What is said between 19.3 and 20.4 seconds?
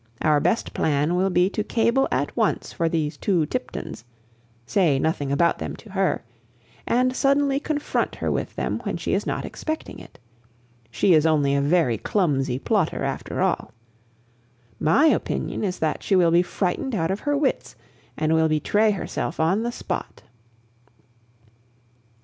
on the spot."